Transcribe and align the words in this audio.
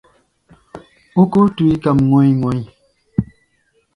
Ókóo 1.21 1.45
túí 1.55 1.75
kam 1.83 1.97
ŋɔ̧i̧-ŋɔ̧i̧. 2.09 2.63